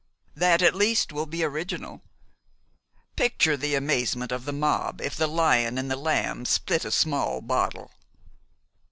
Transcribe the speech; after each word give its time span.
That, 0.35 0.63
at 0.63 0.73
least, 0.73 1.13
will 1.13 1.27
be 1.27 1.43
original. 1.43 2.01
Picture 3.15 3.55
the 3.55 3.75
amazement 3.75 4.31
of 4.31 4.45
the 4.45 4.51
mob 4.51 4.99
if 4.99 5.15
the 5.15 5.27
lion 5.27 5.77
and 5.77 5.91
the 5.91 5.95
lamb 5.95 6.45
split 6.45 6.83
a 6.85 6.91
small 6.91 7.39
bottle." 7.39 7.91